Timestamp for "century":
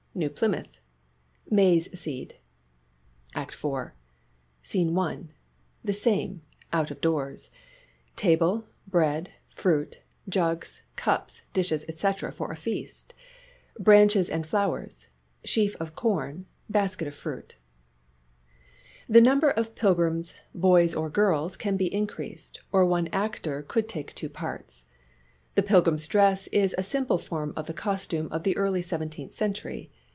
29.33-29.89